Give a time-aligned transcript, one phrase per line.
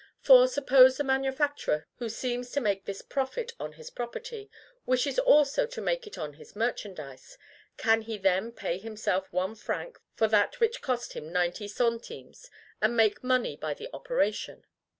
[0.19, 4.49] For, suppose the manufacturer, who seems to make this profit on his property,
[4.83, 7.37] wishes also to make it on his merchandise,
[7.77, 12.49] can he then pay himself one franc for that which cost him ninety centimes,
[12.81, 14.65] and make money by the operation?